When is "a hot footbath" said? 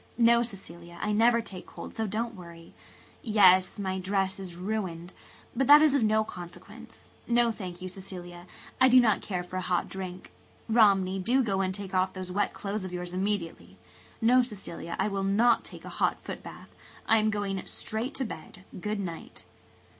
15.85-16.69